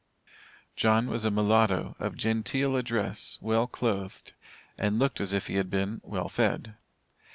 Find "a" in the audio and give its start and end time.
1.25-1.29